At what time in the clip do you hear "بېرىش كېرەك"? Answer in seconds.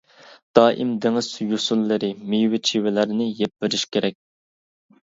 3.67-4.21